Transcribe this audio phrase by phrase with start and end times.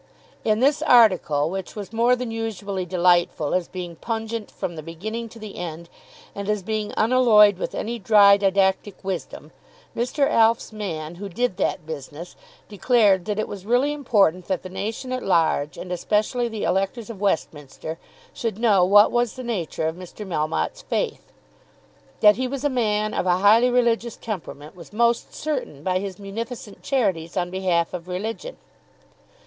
[0.43, 5.29] In this article, which was more than usually delightful as being pungent from the beginning
[5.29, 5.89] to the end
[6.33, 9.51] and as being unalloyed with any dry didactic wisdom,
[9.95, 10.27] Mr.
[10.27, 12.35] Alf's man, who did that business,
[12.67, 17.11] declared that it was really important that the nation at large and especially the electors
[17.11, 17.99] of Westminster
[18.33, 20.25] should know what was the nature of Mr.
[20.27, 21.31] Melmotte's faith.
[22.21, 26.17] That he was a man of a highly religious temperament was most certain by his
[26.17, 28.57] munificent charities on behalf of religion.